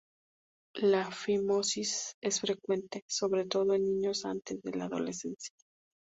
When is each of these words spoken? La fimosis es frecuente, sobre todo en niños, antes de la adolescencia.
La 0.81 1.11
fimosis 1.11 2.15
es 2.23 2.41
frecuente, 2.41 3.03
sobre 3.07 3.45
todo 3.45 3.75
en 3.75 3.83
niños, 3.83 4.25
antes 4.25 4.59
de 4.63 4.71
la 4.71 4.85
adolescencia. 4.85 5.53